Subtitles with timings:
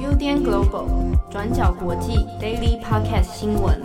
[0.00, 3.78] UDN Global 转角国际 Daily Podcast 新闻。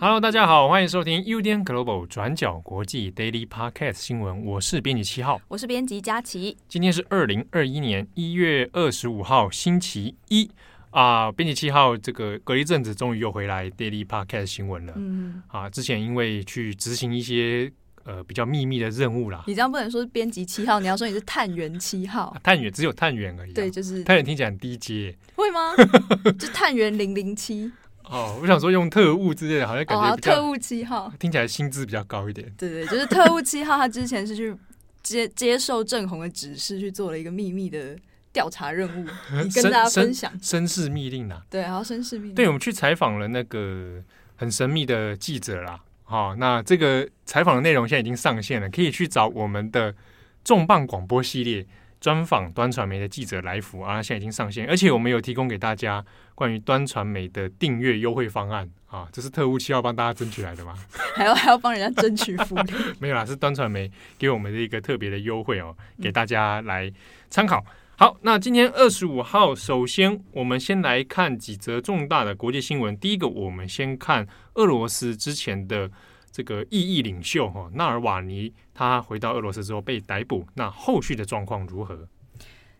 [0.00, 4.42] Hello，大家好，欢迎收听 UDN Global 转角国际 Daily Podcast 新闻。
[4.46, 6.56] 我是编辑七号，我是编辑佳琪。
[6.66, 10.50] 今天是二零二一年一月二十五号，星期一
[10.92, 11.30] 啊。
[11.30, 14.94] 编辑七号，这个隔一阵子终于又回来 Daily Podcast 新闻了。
[14.96, 17.70] 嗯啊，之前因为去执行一些。
[18.08, 19.44] 呃，比较秘密的任务啦。
[19.46, 22.28] 你这样不能说是编辑七号，你要说你是探员七号。
[22.28, 23.54] 啊、探员只有探员而已、啊。
[23.54, 25.14] 对，就是探员听起来很低阶。
[25.34, 25.76] 会吗？
[26.38, 27.70] 就探员零零七。
[28.04, 32.50] 哦，我想说用特务之类的，好像感觉、哦、特务七号听起来薪资比较高一点。
[32.56, 34.56] 对对，就是特务七号，他之前是去
[35.02, 37.94] 接接受郑红的指示，去做了一个秘密的
[38.32, 39.06] 调查任务，
[39.44, 41.42] 你跟大家分享绅士密令啊。
[41.50, 42.34] 对，然后绅士密令。
[42.34, 44.02] 对，我们去采访了那个
[44.36, 45.78] 很神秘的记者啦。
[46.10, 49.94] 好，那这个采访的内容现在已经上线了，可以去找我们的
[50.42, 51.66] 重磅广播系列
[52.00, 56.02] 专访端传媒的记者来福啊，现在已经上线，而且我们有提供给大家
[56.34, 60.74] 关于端传媒的订阅优惠方案啊，这是特务七号帮大家争取来的吗？
[61.14, 62.72] 还要还要帮人家争取福利？
[62.98, 66.90] 没有啦，是端传媒给我们的一个特别的优惠哦，给大家来
[67.28, 67.62] 参考。
[67.96, 72.96] 好，那今天二十五号，首先我们先来看几则重大的国际新闻。
[72.96, 75.90] 第一个，我们先看俄罗斯之前的
[76.38, 82.06] 这个异议领袖哈纳尔瓦尼，他回到俄罗斯之后被逮捕，那后续的状况如何？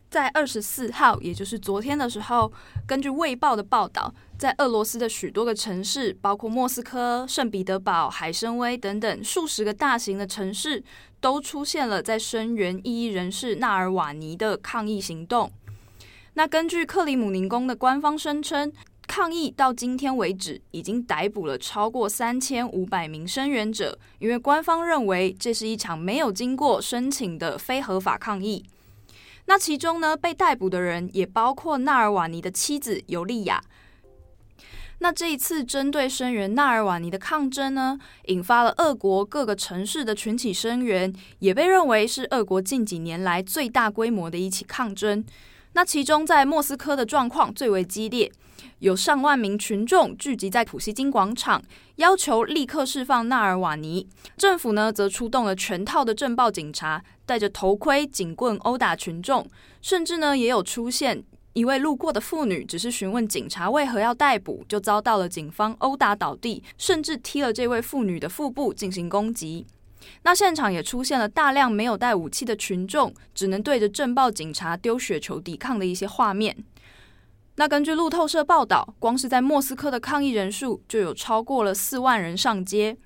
[0.08, 2.52] 在二十四号，也就是昨天的时候，
[2.86, 10.84] 根据《卫报》的报道，在俄罗斯的许多个城市，包括莫斯科、圣彼得堡、海参崴等等数十个大型的城市，
[11.20, 15.50] 都出现了在声援异议人士纳尔瓦尼的抗议行动。
[16.34, 18.72] 那根据克里姆林宫的官方声称，
[19.08, 28.62] 抗议到今天为止，已经逮捕了超过三千五百名声援者，因为官方认为这是一场没有经过申请的非合法抗议。
[29.46, 33.62] 那其中呢，被逮捕的人也包括纳尔瓦尼的妻子尤利亚。
[34.98, 45.24] 那这一次针对声援纳尔瓦尼的抗争呢，引发了俄国各个城市的群体声援，也被认为是俄国近几年来最大规模的一起抗争。
[45.78, 48.32] 那其中在莫斯科的状况最为激烈，
[48.80, 51.62] 有上万名群众聚集在普希金广场，
[51.94, 54.04] 要求立刻释放纳尔瓦尼。
[54.36, 57.00] 政府呢，则出动了全套的镇暴警察。
[57.24, 59.48] 戴着头盔、警棍殴打群众，
[59.80, 61.22] 甚至呢也有出现
[61.52, 69.64] 一位路过的妇女，只是询问警察为何要逮捕，就遭到了警方殴打倒地，甚至踢了这位妇女的腹部进行攻击。
[70.22, 76.56] 那现场也出现了大量没有带武器的群众，只能对着镇暴警察丢雪球抵抗的一些画面。
[77.56, 82.96] 那根据路透社报道，光是在莫斯科的抗议人数就有超过了四万人上街。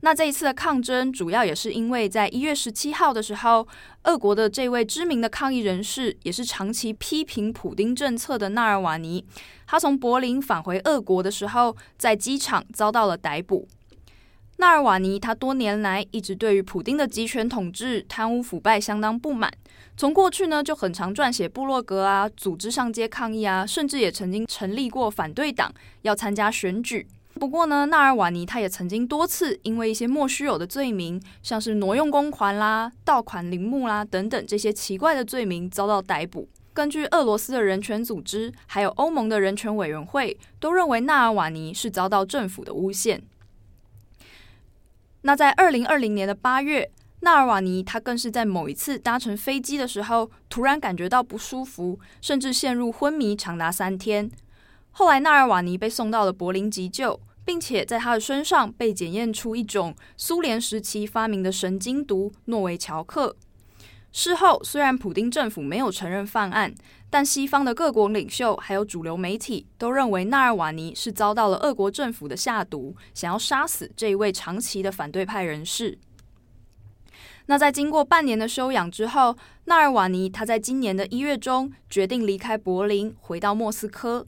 [0.00, 3.66] 那这一次的抗争，主要也是因为在一月十七号的时候，
[4.02, 9.24] 俄国的这位知名的抗议人士，也是长期批评普丁政策的纳尔瓦尼，
[9.66, 13.66] 他从柏林返回俄国的时候，在机场遭到了逮捕。
[14.56, 19.52] 纳尔瓦尼他多年来一直对于普丁的集权统治、贪污腐败相当不满，
[19.96, 25.72] 从过去呢就很常撰写部落格啊，组织上街抗议啊，甚至也曾经成立过反对党，
[26.02, 27.06] 要参加选举。
[27.34, 36.48] 不过呢，纳尔瓦尼他也曾经多次因为一些莫须有的罪名，像是挪用公款啦、盗款陵墓啦等等这些奇怪的罪名遭到逮捕。
[36.72, 43.20] 根据俄罗斯的人权组织，还有欧盟的人权委员会，都认为纳尔瓦尼是遭到政府的诬陷。
[45.26, 46.90] 那在二零二零年的八月，
[47.20, 54.30] 纳尔瓦尼他更是在某一次搭乘飞机的时候，突然感觉到不舒服，甚至陷入昏迷长达三天。
[54.90, 63.34] 后来，纳尔瓦尼被送到了柏林急救，并且在他的身上被检验出一种苏联时期发明的神经毒诺维乔克。
[64.16, 66.72] 事后，虽然普丁政府没有承认犯案，
[67.10, 75.98] 但西方的各国领袖还有主流媒体都认为纳尔瓦尼是遭到了俄国政府的下毒，想要杀死这一位长期的反对派人士。
[77.46, 84.24] 那在经过半年的休养之后，纳尔瓦尼他在今年的一月中决定离开柏林，回到莫斯科。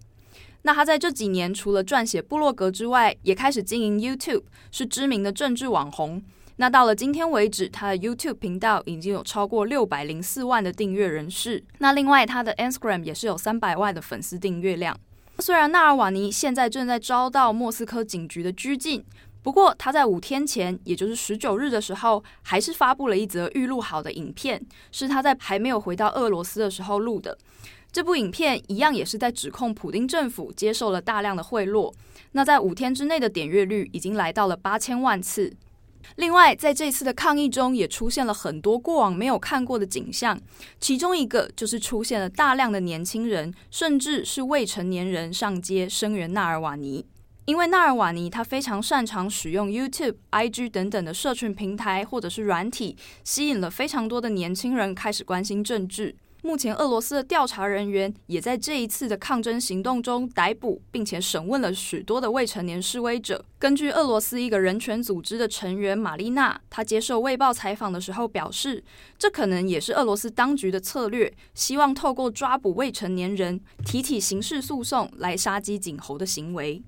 [0.63, 4.43] 那他在这几年除了撰写部落格之外，也开始经营 YouTube，
[4.73, 6.21] 是知名的政治网红。
[6.59, 11.63] 那到了今天为止，他的 YouTube 频道已经有超过六百零四万的订阅人士。
[11.79, 14.99] 那另外，他的 Instagram 也是有三百万的粉丝订阅量。
[15.41, 19.05] 虽然纳尔瓦尼现在正在遭到莫斯科警局的拘禁，
[19.43, 27.37] 不过他在五天前，也就是十九日的时候，还是发布了一则预录好的影片，是他在还没有回到俄罗斯的时候录的。
[27.93, 31.93] 这部影片一样也是在指控普丁政府接受了大量的贿赂。
[32.33, 35.53] 那在五天之内的点阅率已经来到了八千万次。
[36.15, 40.41] 另外，在这次的抗议中，也出现了很多过往没有看过的景象，
[40.81, 47.05] 其中一个就是出现了大量的年轻人，甚至是未成年人上街声援纳尔瓦尼。
[47.45, 56.17] 因为纳尔瓦尼他非常擅长使用 YouTube、IG 等等的社群平台或者是软体，吸引了非常多的年轻人开始关心政治。
[56.47, 63.45] 目前，俄罗斯的调查人员也在这一次的抗争行动中逮捕并且审问了许多的未成年示威者。
[63.59, 68.85] 根据俄罗斯一个人权组织的成员玛丽娜，她接受《卫报》采访的时候表示，
[69.19, 76.81] 这可能也是俄罗斯当局的策略，希望透过抓捕未成年人，提起刑事诉讼来杀鸡儆猴的行为。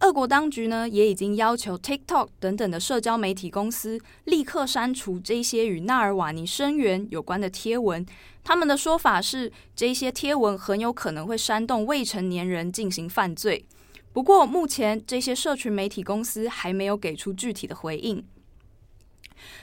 [0.00, 8.04] 俄国当局呢，也已经要求 TikTok 等等的社交媒体公司立刻删除这些与纳尔瓦尼声援有关的贴文。
[8.42, 13.66] 他们的说法是，这些贴文很有可能会煽动未成年人进行犯罪。
[14.14, 18.24] 不过，目前这些社群媒体公司还没有给出具体的回应。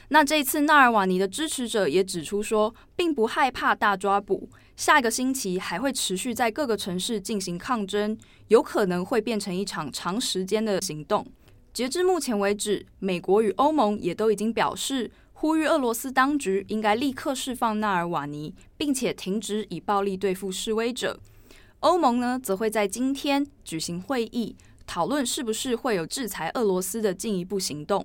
[0.10, 4.50] 那这次纳尔瓦尼的支持者也指出说，并不害怕大抓捕。
[4.76, 8.18] 下一个星期还会持续在各个城市进行抗争，
[8.50, 11.26] 有可能会变成一场长时间的行动。
[11.74, 21.20] 截至目前为止，美国与欧盟也都已经表示，呼吁俄罗斯当局应该立刻释放纳尔瓦尼，并且停止以暴力对付示威者。
[21.82, 24.56] 欧盟呢，则会在今天举行会议，
[24.88, 28.04] 讨论是不是会有制裁俄罗斯的进一步行动。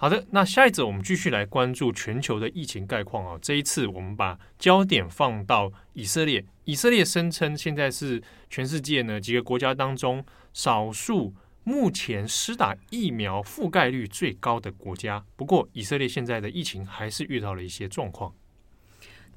[0.00, 3.38] 好的，那下一则我们继续来关注全球的疫情概况啊。
[3.42, 10.24] 这一次我们把焦点放到以色列，以色列声称现在是全世界呢几个国家当中
[10.54, 15.22] 少数目前施打疫苗覆盖率最高的国家。
[15.36, 18.34] 不过，以色列现在的疫情还是遇到了一些状况。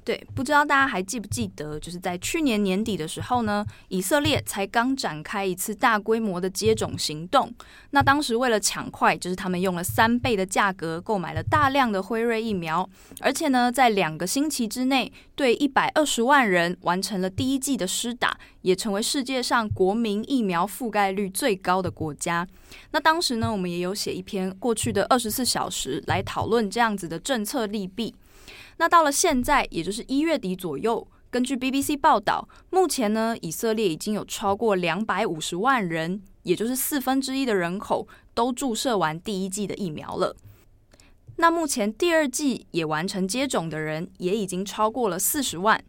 [0.04, 7.50] 对，不知道大家还记不记得，就是在去年年底的时候呢，以色列才刚展开一次大规模的接种行动。
[7.92, 12.86] 那当时为了抢快，就是他们用了三倍的价格购买了大量的辉瑞疫苗，
[13.20, 22.46] 而且呢，在两个星期之内，对一百二十万人完成了第一剂的施打，也成为世界上国民疫苗覆盖率最高的国家。
[22.90, 28.14] 那当时呢，我们也有写一篇过去的二十四小时来讨论这样子的政策利弊。
[28.76, 40.36] 那到了现在，也就是一月底左右，根据 BBC 报道，目前呢，以色列已经有超过两百五十万人，也就是四分之一的人口，都注射完第一剂的疫苗了。
[41.36, 45.82] 那目前第二剂也完成接种的人，也已经超过了四十万。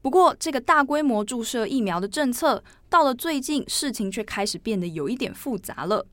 [0.00, 6.06] 不过，这个大规模注射疫苗的政策，到了最近，事情却开始变得有一点复杂了。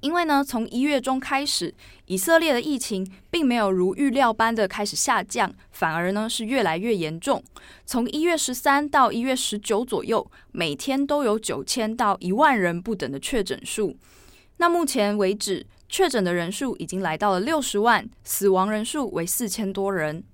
[0.00, 1.74] 因为呢，从一月中开始，
[2.06, 7.42] 以色列的疫情并没有如预料般的开始下降，反而呢是越来越严重。
[7.84, 13.96] 从一月十三到一月十九左右，每天都有九千到一万人不等的确诊数。
[14.56, 20.24] 那目前为止，确诊的人数已经来到了六十万，死亡人数为四千多人。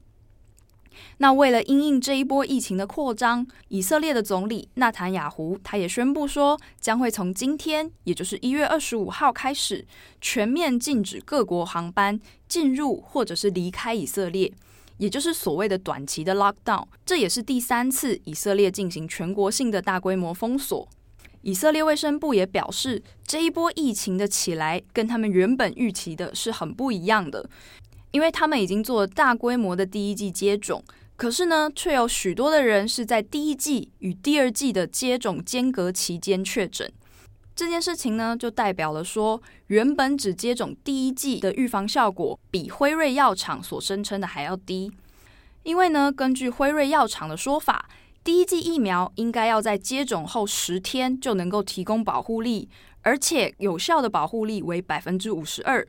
[1.19, 9.87] 那为了因应这一波疫情的扩张，以色列的总理纳坦雅胡他也宣布说，将会从今天，也就是一月二十五号开始，
[10.21, 14.53] 全面禁止各国航班进入或者是离开以色列，
[14.99, 16.87] 也就是所谓的短期的 lockdown。
[17.05, 20.89] 这也是第三次以色列进行全国性的大规模封锁。
[21.43, 27.49] 以色列卫生部也表示，这一波疫情的起来跟他们原本预期的是很不一样的。
[28.17, 30.83] 因为他们已经做了大规模的第一季接种，
[31.17, 36.91] 可是呢，却有许多的人是在第一季与第二季的接种间隔期间确诊。
[37.55, 44.91] 这件事情呢，就代表了说，原本只接种第一剂的预防效果比辉瑞药厂所声称的还要低。
[45.63, 47.87] 因为呢，根据辉瑞药厂的说法，
[48.25, 52.71] 第一剂疫苗应该要在接种后十天就能够提供保护力，
[53.03, 55.87] 而且有效的保护力为百分之五十二。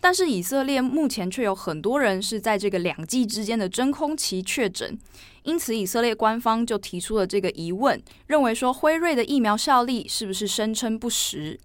[0.00, 4.98] 但是以色列目前却有很多人是在这个两剂之间的真空期确诊，
[5.44, 11.58] 因此以色列官方就提出了这个疑问，认为说辉瑞的疫苗效力是不是声称不实？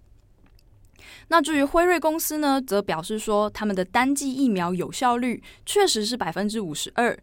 [1.28, 7.16] 那至于辉瑞公司呢，则表示说他们的单剂疫苗有效率确实是百分之五十二。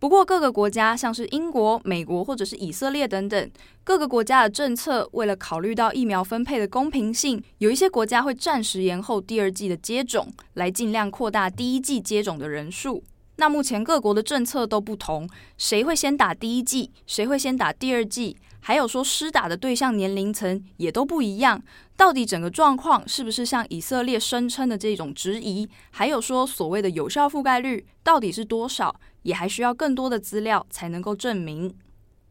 [0.00, 3.50] 不过，各个国家像是英国、美国或者是以色列等等，
[3.84, 13.04] 各个国家的政策为了考虑到疫苗分配的公平性，有一些国家会暂时延后第二季的接种，来尽量扩大第一季接种的人数。
[13.36, 15.28] 那目前各国的政策都不同，
[15.58, 21.62] 谁会先打第一剂，谁会先打第二剂，还有说施打的对象年龄层也都不一样。
[21.94, 25.68] 到底整个状况是不是像以色列声称的这种质疑？
[25.90, 28.98] 还有说所谓的有效覆盖率到底是多少？
[29.22, 31.74] 也还需要更多的资料才能够证明。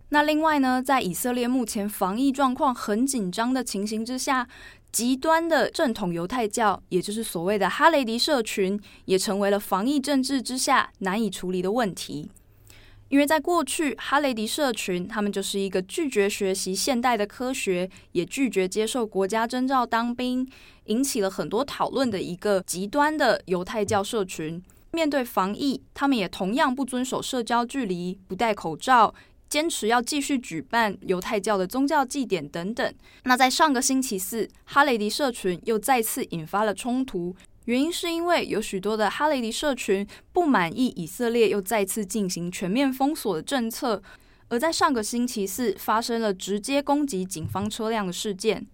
[0.10, 4.48] 那另外呢，在以色列目前防疫状况很紧张的情形之下，
[4.91, 12.31] 极端的正统犹太教，也就是所谓的哈雷迪社群，也成为了防疫政治之下难以处理的问题。
[13.10, 20.48] 因为在过去，哈雷迪社群他们就是一个拒绝学习现代的科学，也拒绝接受国家征召当兵，
[20.86, 24.63] 引起了很多讨论的一个极端的犹太教社群。
[24.91, 29.13] 面对防疫，他们也同样不遵守社交距离，不戴口罩。
[29.50, 32.93] 坚持要继续举办犹太教的宗教祭典等等。
[33.24, 44.00] 那在上个星期四，哈雷迪社群又再次引发了冲突，原因是因为有许多的哈雷迪社群不满意以色列又再次进行全面封锁的政策，
[44.50, 48.67] 而在上个星期四发生了直接攻击警方车辆的事件。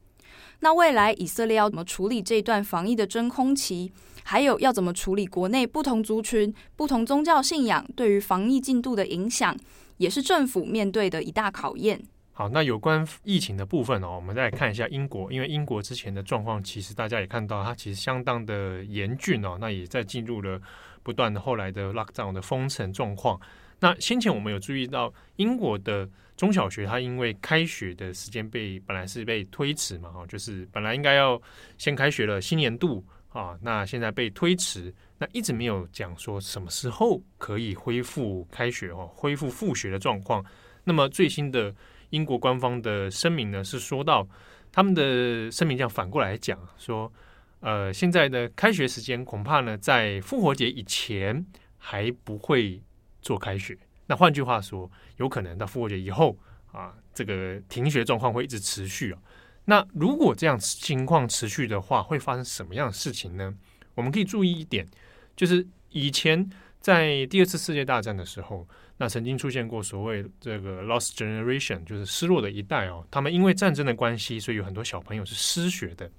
[0.60, 3.94] 那未来以色列要怎么处理这段防疫的真空期？
[4.28, 9.56] 还有要怎么处理国内不同族群、不同宗教信仰对于防疫进度的影响？
[9.98, 12.02] 也是政府面对的一大考验。
[12.34, 19.58] 好，那有关疫情的部分哦，我们再来看一下英国，因为英国之前的状况，其实大家也看到，它其实相当的严峻哦。
[19.62, 20.60] 那也在进入了
[21.04, 23.40] 不断的后来的 lockdown 的封城状况。
[23.80, 31.40] 那先前我们有注意到，英国的中小学它因为开学的时间被本来是被推迟嘛，哈，就是本来应该要
[31.78, 33.02] 先开学了，新年度
[33.36, 34.94] 啊，那现在被推迟。
[35.18, 40.44] 那一直没有讲说什么时候可以恢复开学哦，恢复复学的状况。
[40.86, 41.74] 那么最新的
[42.12, 44.26] 英国官方的声明呢，是说到
[44.72, 47.12] 他们的声明这样反过来讲说，
[47.60, 51.46] 呃，现在的开学时间恐怕呢在复活节以前
[51.78, 52.82] 还不会
[53.22, 53.78] 做开学。
[54.06, 56.38] 那换句话说，有可能到复活节以后
[56.72, 59.20] 啊，这个停学状况会一直持续啊。
[59.66, 63.54] 那如果这样情况持续的话，会发生什么样的事情呢？
[63.96, 64.88] 我们可以注意一点。
[65.36, 68.68] 就是以前在第二次世界大战的时候，
[68.98, 73.06] 那曾经出现过所谓这个 lost generation，就是失落的一代哦。
[73.12, 76.10] 他们因为战争的关系，所以有很多小朋友是失学的。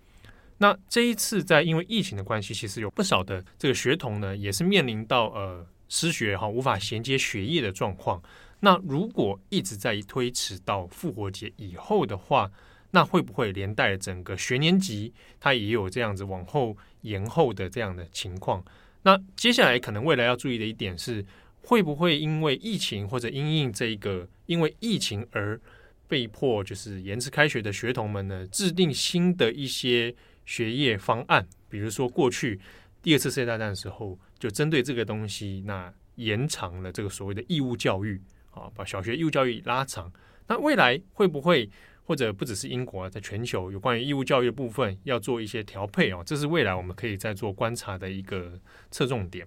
[0.58, 8.22] 那这一次在因为疫情的关系，其实有不少的这个学童呢，也是面临到呃失学哈，无法衔接学业的状况。
[8.60, 12.50] 那如果一直在推迟到复活节以后的话，
[12.96, 18.64] 那会不会连带整个学年级它也有这样子往后延后的这样的情况？
[19.02, 21.22] 那接下来可能未来要注意的一点是，
[21.60, 25.60] 会不会因为疫情或者因应这个因为疫情而
[26.08, 30.14] 被迫就是延迟开学的学童们呢，制定新的一些
[30.46, 31.46] 学业方案？
[31.68, 32.58] 比如说过去
[33.02, 38.18] 第二次世界大战的时候，就针对这个东西，那延长了这个所谓的义务教育
[38.52, 40.10] 啊，把小学义务教育拉长。
[40.46, 41.68] 那未来会不会？
[42.06, 48.52] 或者不只是英国，在全球有关于义务教育的部分要做一些调配哦，这是未来我们可以再做观察的一个
[48.92, 49.46] 侧重点。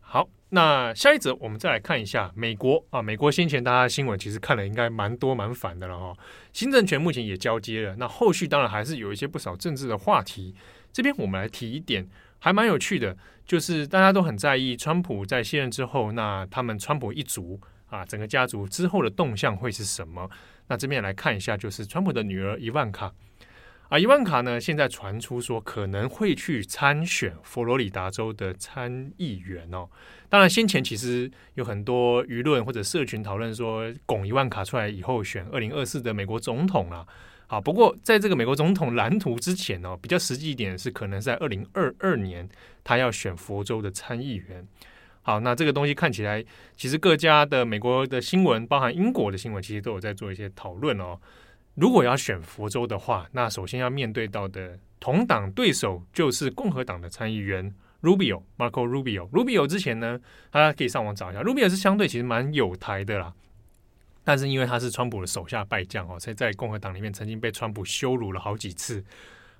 [0.00, 6.16] 好，那下一则我们再来看一下美国啊，美国先前大家新闻其实看了应该蛮多蛮烦的了哈，
[6.52, 10.54] 新政权目前也交接了，那后续当然还是有一些不少政治的话题。
[10.90, 12.08] 这边我们来提一点，
[12.38, 20.30] 还蛮有趣的，就是大家都很在意川普在卸任之后，那他们川普一族啊，整个家族之后的动向会是什么？
[20.68, 23.12] 那这边来看一下，就是川普的女儿伊万卡
[23.88, 29.88] 啊，伊万卡呢，现在传出说可能会去参选佛罗里达州的参议员哦。
[30.28, 37.06] 当然，先前其实有很多舆论或者社群讨论说，拱伊万卡出来以后选二零二四的美国总统啊。
[37.46, 42.46] 好，不过在这个美国总统蓝图之前哦，比较实际一点是，可能在二零二二年
[42.84, 44.68] 他要选佛州的参议员。
[45.22, 46.42] 好，那这个东西看起来，
[46.74, 51.18] 其实各家的美国的新闻，包含英国的新闻，其实都有在做一些讨论哦。
[51.74, 59.28] 如果要选佛州的话，那首先要面对到的同党对手就是共和党的参议员 Rubio，Marco Rubio。
[59.28, 60.18] Rubio 之前呢，
[60.50, 63.34] 大家可以上网找一下，Rubio 是相对其实蛮有台的啦，
[64.24, 69.04] 但是因为他是川普的手下败将哦，所以在共和党里面曾经被川普羞辱了好几次。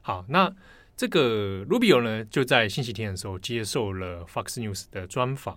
[0.01, 0.51] 好，那。
[0.99, 5.57] 这个 Rubio 呢，就在星期天的时候接受了 Fox News 的专访。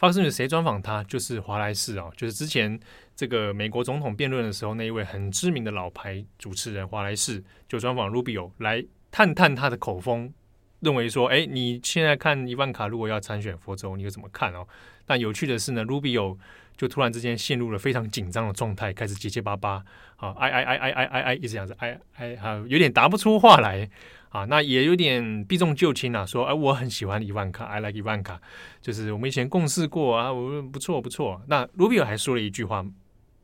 [0.00, 1.04] Fox News 谁专访他？
[1.04, 2.80] 就是华莱士哦，就是之前
[3.14, 10.32] 这个美国总统辩论的时候那一位很知名的老牌主持人华莱士，就专访 Rubio 来探探他的口风，
[10.80, 14.66] 认为说，哎，你现在看伊万卡如果要参选佛州，你会怎么看哦？
[15.04, 16.38] 但有趣的是呢，Rubio
[16.78, 19.84] 就突然之间陷入了非常紧张的状态，开始结结巴巴，
[20.16, 23.90] 啊，哎哎哎哎哎哎，一直这样子，哎哎，啊，有点答不出话来。
[24.30, 28.38] 啊，那也有点避重就轻啊，说哎，我很喜欢伊万卡，I like 伊万卡，
[28.82, 31.40] 就是我们以前共事过啊，我说不错不错。
[31.46, 32.84] 那卢比尔还说了一句话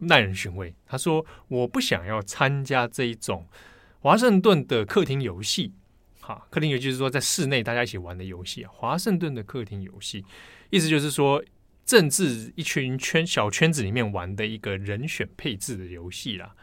[0.01, 3.47] 耐人寻味，他说我不想要参加这一种
[4.01, 5.73] 华盛顿的客厅游戏，
[6.21, 10.23] 哈，客厅游戏就是说在室内大家一起玩的游戏啊，华盛顿的客厅游戏，
[10.69, 11.43] 意思就是说
[11.87, 16.55] 政治一群圈小圈子里面玩的一个人选配置的游戏啦。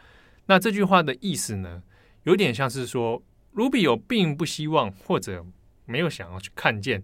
[0.46, 1.82] 那这句话的意思呢，
[2.22, 3.20] 有点像是说。
[3.54, 5.44] Rubio 并不希望或者
[5.84, 7.02] 没有想要去看见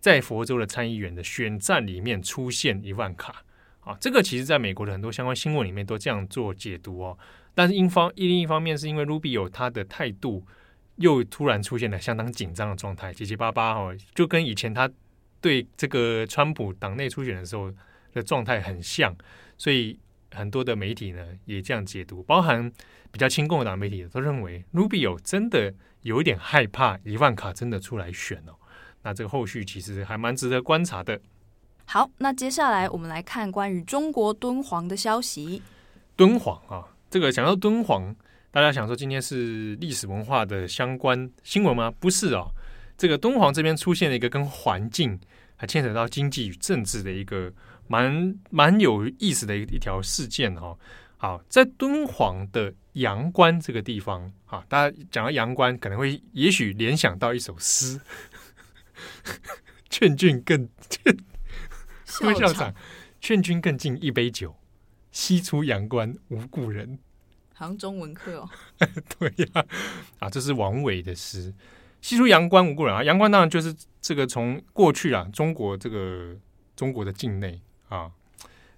[0.00, 3.44] 在佛州的参议员的选战里面出现伊万卡
[3.80, 7.18] 啊，这个其实在美国的很多相关新闻里面都这样做解读哦。
[7.54, 10.44] 但是，一方一另一方面是因为 Rubio 他的态度
[10.96, 14.90] 又突然出现了相当紧张的状态，结结巴巴哦，就跟以前他
[15.40, 17.72] 对这个川普党内初选的时候
[18.12, 19.14] 的状态很像，
[19.56, 19.98] 所以
[20.32, 22.72] 很多的媒体呢也这样解读，包含
[23.14, 28.54] 比较亲共和党媒体都认为 Rubio 真的有一点害怕伊万卡真的出来选哦。
[29.02, 31.20] 那这个后续其实还蛮值得观察的。
[31.84, 35.62] 好，那接下来我们来看关于中国敦煌的消息。
[36.16, 36.90] 敦煌啊。
[37.08, 38.12] 这个讲到敦煌，
[38.50, 41.92] 大家想说今天是历史文化的相关新闻吗？
[42.00, 42.50] 不是哦，
[42.98, 45.20] 这个敦煌这边出现了一个跟环境
[45.54, 47.52] 还牵扯到经济与政治的一个
[47.86, 50.76] 蛮蛮有意思的一一条事件哦。
[51.16, 58.00] 好，在敦煌的阳关这个地方啊，大家讲到阳关，可能会也许联想到一首诗
[59.88, 61.16] ：“劝君更劝，
[62.04, 62.74] 校长，
[63.20, 64.56] 劝君更尽一杯酒。”
[65.10, 66.98] 西出阳关无故人，
[67.52, 68.50] 好像中文课哦。
[69.16, 69.66] 对呀、啊，
[70.18, 71.54] 啊，这是王维的诗。
[72.00, 76.36] 西出阳关无故人啊，阳关当然就是这个从过去啊，中国这个
[76.74, 78.10] 中国的境内啊，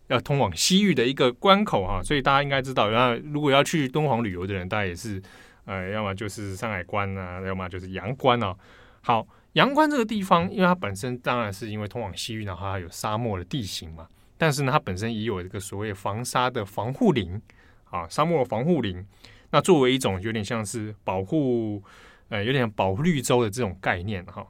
[0.09, 5.21] 要通往西域的一个关口哈、所以大家应该知道，然后如果要去敦煌旅游的人，大家也是
[5.65, 8.55] 呃，要么就是山海关啊，要么就是阳关啊。
[9.01, 14.07] 好，阳关这个地方，因为它本身当然是因为通往西域，然后它有沙漠的地形嘛。
[14.39, 17.41] 但是呢，它本身也有一个所谓防沙的防护林
[17.91, 19.05] 啊，沙漠防护林。
[19.51, 21.83] 那作为一种有点像是保护，
[22.29, 24.47] 呃，有点保护绿洲的这种概念哈。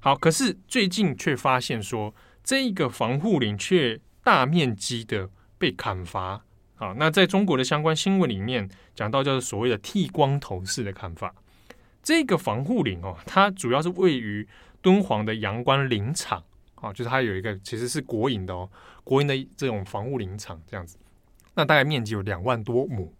[0.00, 6.42] 好，可是最近却发现说，这一个防护林却大面积的被砍伐
[6.76, 6.94] 啊。
[6.96, 11.32] 那在中国的相关新闻里面讲到，就是所谓的剃光头式的砍伐。
[12.02, 14.48] 这个防护林哦，它主要是位于
[14.82, 16.42] 敦煌的阳关林场。
[16.76, 18.68] 啊，就是它有一个其实是国营的哦，
[19.04, 20.98] 国营的这种防护林场这样子，
[21.54, 23.10] 那大概面积有两万多亩。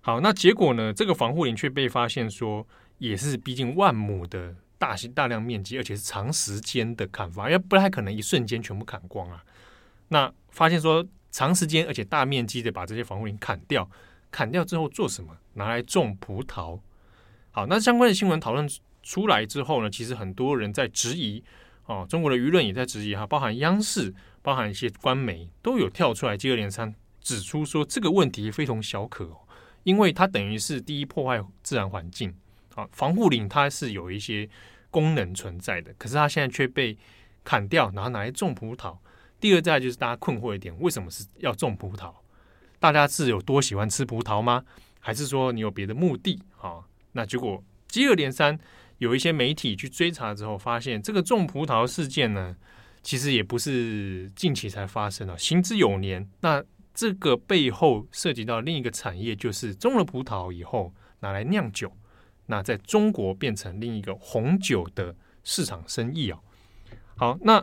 [0.00, 2.66] 好，那结果呢，这个防护林却被发现说
[2.96, 9.44] 也是逼近万亩的大型大量面积，而且是长时间的砍伐，因为不太可能一瞬间全部砍光啊。
[10.08, 13.88] 那发现说长时间而且大面积的把这些防护林砍掉，
[14.30, 15.36] 砍掉之后做什么？
[15.54, 16.80] 拿来种葡萄。
[17.50, 18.68] 好，那相关的新闻讨论
[19.02, 21.42] 出来之后呢，其实很多人在质疑。
[21.86, 29.30] 哦，中国的舆论也在质疑哈，包含央视、包含一些官媒都有跳出来接二连三指出说这个问题非同小可，
[29.82, 32.34] 因为它等于是第一破坏自然环境
[32.74, 34.48] 啊，防护林它是有一些
[34.90, 36.96] 功能存在的，可是它现在却被
[37.44, 38.96] 砍掉，然后拿来种葡萄。
[39.40, 42.12] 第二再就是大家困惑一点，为什么是要种葡萄？
[42.78, 44.64] 大家是有多喜欢吃葡萄吗？
[45.00, 46.84] 还是说你有别的目的啊？
[47.12, 48.58] 那结果接二连三。
[48.98, 52.56] 有一些媒体去追查之后，发现这个种葡萄事件呢，
[53.02, 56.26] 其实也不是近期才发生的，行之有年。
[56.40, 61.92] 那这个背后涉及到另一个产业，就是种了葡萄以后拿来酿酒，
[62.46, 66.38] 那在中国变成另一个红酒的市场生意啊。
[67.16, 67.62] 好，那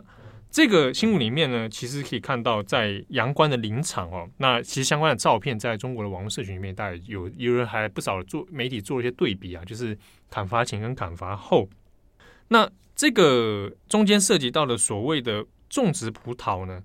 [0.52, 9.98] 这个新闻里面呢，其实可以看到在阳关的林场哦，那其实相关的照片在中国的网络社群里面，大概有有人还不少做媒体做了一些对比啊，就是。
[10.34, 11.68] 砍伐前跟砍伐后，
[12.48, 16.82] 那这个中间涉及到的所谓的种植葡萄呢，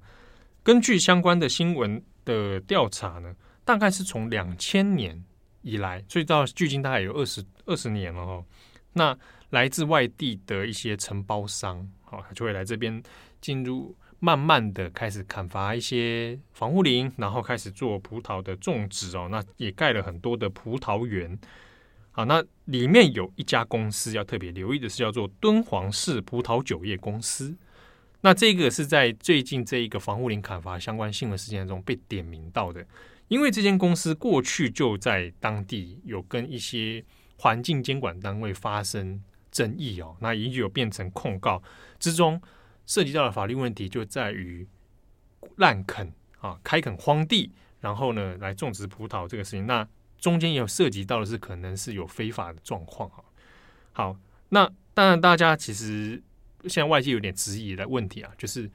[0.63, 5.23] 根据相关的新闻的调查呢，大概是从两千年
[5.62, 8.43] 以来，所以到距今大概有二十二十年了哦。
[8.91, 9.17] 那
[9.51, 13.01] 来自外地的一些承包商，好，就会来这边
[13.41, 19.28] 进入，慢慢的开始砍伐一些防护林，然后开始做葡萄的种植哦。
[19.30, 21.38] 那也盖了很多的葡萄园。
[22.12, 27.56] 好，那里面有一家公司要特别留意的是，叫做敦煌市葡萄酒业公司。
[28.21, 32.84] 那这个是在最近这一个防护林砍伐相关新闻事件中被点名到的，
[33.28, 37.06] 因为这间公司过去就在当地有跟一些
[37.38, 41.62] 环境监管单位发生争议哦，那已经有变成控告
[42.00, 42.41] 之中，
[42.88, 44.67] 涉及到的法律问题就在于
[45.58, 49.67] 滥垦啊，开垦荒地，然后呢来种植葡萄这个事情。
[49.67, 53.23] 那中间也有涉及到的是，可能是有非法的状况哈。
[53.91, 54.17] 好，
[54.50, 56.21] 那当然，大家其实
[56.63, 58.71] 现在外界有点质疑的问题啊，就是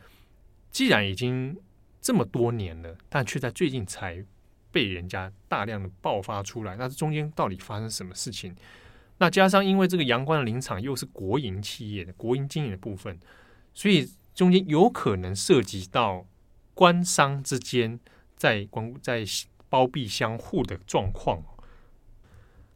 [0.70, 1.57] 既然已经
[2.01, 4.25] 这么多年了，但却在最近才
[4.70, 8.55] 被人家大量的爆发出来，那这中间到底发生什么事情？
[9.18, 13.18] 那加上因为这个阳光的林场又是国营企业的国营经营的部分，
[13.74, 16.26] 所以中间有可能涉及到
[16.74, 17.98] 官商之间
[18.37, 19.24] 在官在。
[19.72, 21.42] 包庇相互的状况，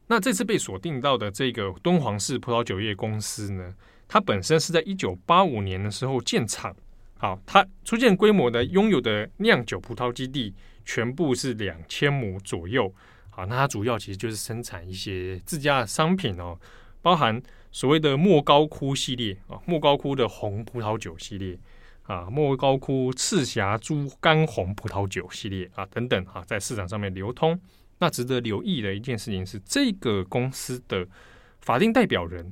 [0.07, 3.75] 那这次被锁定到的这个敦煌市葡萄酒业公司呢，
[4.09, 6.75] 它本身是在一九八五年的时候建厂。
[7.19, 10.55] 好，它初建规模的拥有的酿酒葡萄基地
[10.87, 12.91] 全部是两千亩左右。
[13.29, 16.59] 好，那它主要其实就是生产一些自家的商品哦，
[17.03, 17.43] 包含
[17.77, 21.59] 所谓的莫高窟系列啊，莫高窟的红葡萄酒系列
[22.05, 27.61] 啊，莫高窟赤霞珠干红葡萄酒系列啊等等啊，在市场上面流通。
[27.99, 31.07] 那值得留意的一件事情是，这个公司的
[31.61, 32.51] 法定代表人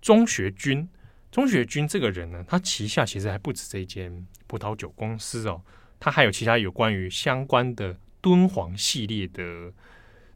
[0.00, 0.88] 钟学军，
[1.32, 5.60] 钟学军这个人呢，他旗下其实还不止这一间葡萄酒公司哦，
[5.98, 9.72] 他还有其他有关于相关的敦煌系列的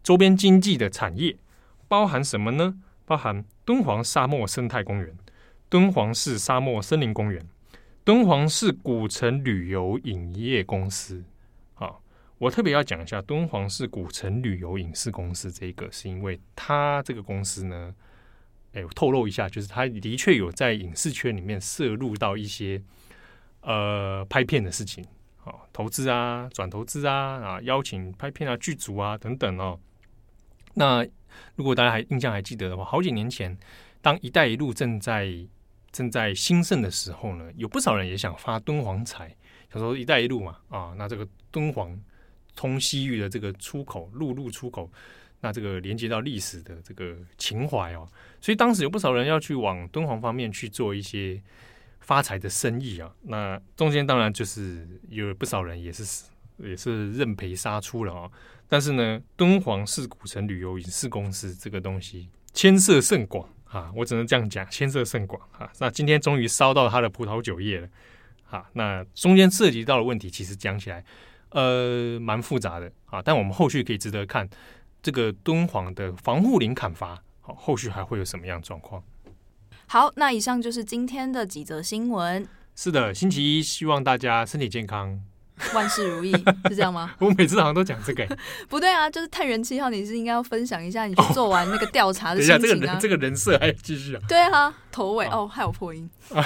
[0.03, 1.37] 周边经济的产业，
[1.87, 2.81] 包含什么呢？
[3.05, 5.17] 包含敦煌沙漠生态公园、
[5.69, 7.47] 敦煌市沙漠森林公园、
[8.05, 11.25] 敦煌市古城旅游影业公司。
[12.39, 17.95] 我特别要讲一下敦煌市古城旅游影视公司这个，是因为它这个公司呢，
[18.73, 22.83] 哎，透露一下，就是它的确有在影视圈里面涉入到一些
[23.61, 25.03] 呃拍片的事情，
[25.73, 29.79] 投资啊，转投资啊，啊，邀请拍片啊，剧组啊等等哦。
[30.75, 31.07] 那
[31.57, 33.57] 如果大家还印象还记得的话，好几年前，
[34.01, 35.33] 当“一带一路”正在
[35.93, 39.37] 正在兴盛的时候呢，有不少人也想发敦煌财，
[39.73, 41.99] 想说“一带一路”嘛，啊，那这个敦煌。
[42.57, 44.89] 通西域的这个出口，陆路出口，
[45.41, 48.09] 那这个连接到历史的这个情怀哦，
[48.41, 51.43] 所以当时有不少人要去往敦煌方面去做一些
[51.99, 53.13] 发财的生意啊。
[53.23, 58.31] 那中间当然就是有不少人也是死也是认赔杀出了啊。
[58.69, 65.71] 但是呢，敦煌市古城旅游影视公司这个东西牵涉甚广啊，我只能这样讲，牵涉甚广啊。
[65.79, 67.89] 那今天终于烧到他的葡萄酒业了，
[68.51, 71.05] 啊，那中间涉及到的问题，其实讲起来。
[71.51, 74.49] 呃，蛮复杂的啊，但我们后续可以值得看
[75.01, 79.01] 这个敦煌的防护林砍伐，好，后续还会有什么样状况？
[79.87, 82.45] 好，那以上就是今天的几则新闻。
[82.75, 85.23] 是的，星期一，希望大家身体健康，
[85.75, 86.33] 万事如意，
[86.69, 87.15] 是这样吗？
[87.21, 88.27] 我每次好像都讲这个，
[88.69, 92.59] 不对啊，就是探员七号，你是应该要分享一下你去做完那个调查的心情啊。
[92.59, 94.23] 等一下，这个人这个人设还要继续啊？
[94.29, 96.09] 对啊，头尾哦，还有破音。
[96.35, 96.45] 啊。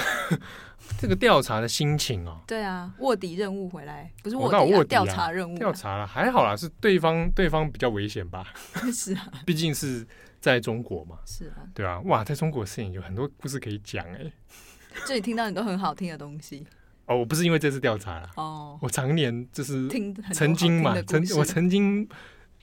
[0.98, 4.10] 这个调查的心情哦，对啊，卧底任务回来。
[4.22, 8.46] 不是卧底、调、啊、查任务、啊，调查了还好啦，是对方对方比较危险吧？
[8.92, 10.06] 是啊，毕竟是
[10.40, 14.32] 在中国嘛，是啊，对啊，哇，在中国摄影有很多故事可以讲哎，
[15.04, 16.66] 这里听到很多很好听的东西
[17.08, 22.08] 哦，我不是因为这次调查了哦，我常年就是听曾经嘛，曾我曾经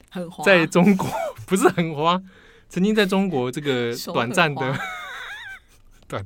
[0.10, 1.08] 很花，在中国
[1.46, 2.22] 不是很花，
[2.70, 4.80] 曾经在中国这个短暂的
[6.08, 6.26] 短。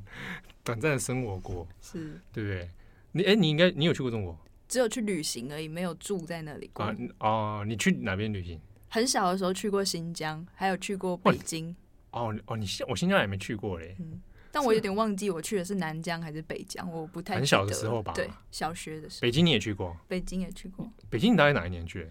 [0.61, 2.69] 短暂的生活过，是对不对？
[3.13, 4.37] 你哎，你应该你有去过中国？
[4.67, 6.85] 只有去旅行而已，没有住在那里过。
[6.85, 8.59] 啊哦，你去哪边旅行？
[8.89, 11.75] 很小的时候去过新疆，还有去过北京。
[12.11, 13.95] 哦哦，你新我新疆也没去过嘞。
[13.99, 14.21] 嗯，
[14.51, 17.35] 但我有点忘记我去的是南疆还是北疆，我不太。
[17.35, 18.13] 很小的时候吧？
[18.15, 19.21] 对，小学的时候。
[19.21, 19.95] 北京你也去过？
[20.07, 20.89] 北京也去过。
[21.09, 22.09] 北京你大概哪一年去？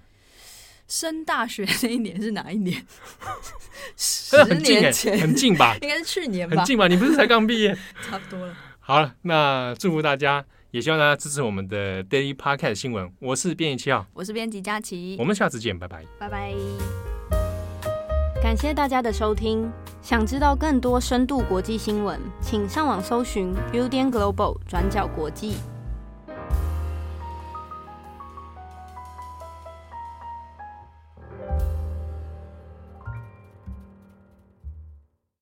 [0.87, 2.83] 升大学那一年是哪一年？
[3.97, 5.77] 十年前，很近吧？
[5.83, 6.57] 应该是去年吧？
[6.57, 6.89] 很近吧？
[6.89, 7.77] 你不是才刚毕业？
[8.09, 8.57] 差不多了。
[8.81, 13.13] 好了，那祝福大家，也希望大家支持我们的 Daily Podcast 新闻。
[13.19, 16.55] 我是编辑七号，我是编辑佳琪，我们下次见，拜拜，拜拜。
[18.43, 19.71] 感谢大家的收听。
[20.01, 25.57] 想知道更多深度国际新闻，请上网搜寻 Udan Global 转角国际。